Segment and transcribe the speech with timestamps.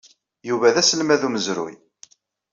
[0.47, 1.75] Yuba d aselmad n umezruy.